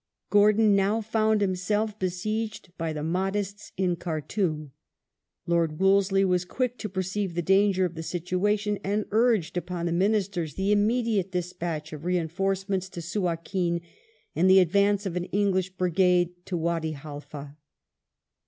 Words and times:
Gordon 0.31 0.75
now 0.75 0.99
found 0.99 1.41
himself 1.41 1.99
besieged 1.99 2.71
by 2.75 2.91
the 2.91 3.03
Mahdists 3.03 3.71
in 3.77 3.95
Khartoum. 3.95 4.71
Lord 5.45 5.79
Wolseley 5.79 6.25
was 6.25 6.43
quick 6.43 6.79
to 6.79 6.89
perceive 6.89 7.35
the 7.35 7.43
danger 7.43 7.85
of 7.85 7.93
the 7.93 8.01
situation, 8.01 8.79
and 8.83 9.05
urged 9.11 9.57
upon 9.57 9.95
Ministers 9.95 10.55
the 10.55 10.71
immediate 10.71 11.31
despatch 11.31 11.93
of 11.93 12.03
reinforcements 12.03 12.89
to 12.89 12.99
Suakim, 12.99 13.79
and 14.35 14.49
the 14.49 14.57
advance 14.59 15.05
of 15.05 15.15
an 15.15 15.25
English 15.25 15.69
Brigade 15.69 16.47
to 16.47 16.57
Wady 16.57 16.93
Haifa. 16.93 17.55